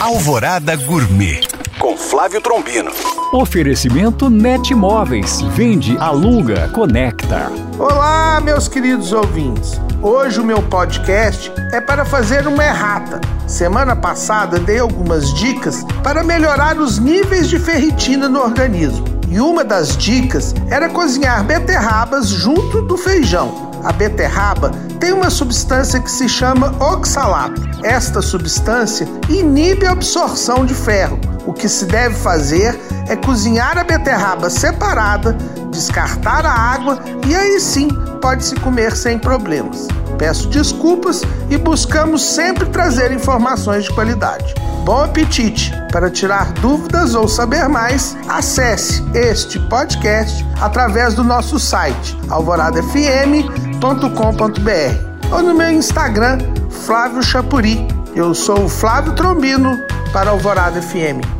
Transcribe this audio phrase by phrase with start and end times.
[0.00, 1.42] Alvorada Gourmet
[1.78, 2.90] com Flávio Trombino.
[3.34, 5.42] Oferecimento Net Móveis.
[5.42, 7.52] Vende, aluga, conecta.
[7.78, 9.78] Olá, meus queridos ouvintes.
[10.00, 13.20] Hoje o meu podcast é para fazer uma errata.
[13.46, 19.04] Semana passada dei algumas dicas para melhorar os níveis de ferritina no organismo.
[19.28, 23.69] E uma das dicas era cozinhar beterrabas junto do feijão.
[23.84, 27.62] A beterraba tem uma substância que se chama oxalato.
[27.82, 31.18] Esta substância inibe a absorção de ferro.
[31.46, 32.78] O que se deve fazer
[33.08, 35.32] é cozinhar a beterraba separada,
[35.70, 37.88] descartar a água e aí sim
[38.20, 39.88] pode-se comer sem problemas.
[40.18, 44.54] Peço desculpas e buscamos sempre trazer informações de qualidade.
[44.84, 45.72] Bom apetite!
[45.90, 52.16] Para tirar dúvidas ou saber mais, acesse este podcast através do nosso site
[53.80, 56.38] alvoradafm.com.br ou no meu Instagram,
[56.70, 57.78] Flávio Chapuri.
[58.14, 59.80] Eu sou o Flávio Trombino
[60.12, 61.39] para Alvorada FM.